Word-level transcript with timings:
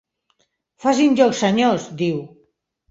Facin 0.85 1.21
joc, 1.21 1.39
senyors 1.43 1.89
—diu. 2.03 2.21